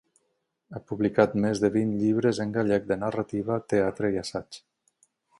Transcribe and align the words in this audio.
Ha 0.71 0.79
publicat 0.91 1.35
més 1.43 1.59
de 1.63 1.69
vint 1.75 1.91
llibres 2.03 2.39
en 2.45 2.55
gallec 2.55 2.87
de 2.91 2.97
narrativa, 3.01 3.59
teatre 3.75 4.11
i 4.15 4.21
assaig. 4.23 4.59